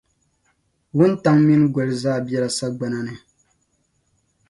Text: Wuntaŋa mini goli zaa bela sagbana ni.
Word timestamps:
Wuntaŋa 0.97 1.41
mini 1.45 1.65
goli 1.73 1.93
zaa 2.03 2.19
bela 2.27 2.49
sagbana 2.57 2.99
ni. 3.07 3.15